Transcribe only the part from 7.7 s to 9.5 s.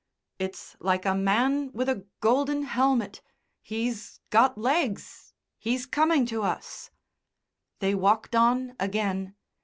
They walked on again.